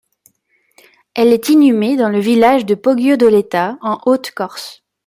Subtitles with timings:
[1.13, 4.81] Elle est inhumée dans le village de Poggio-d'Oletta, en Haute-Corse.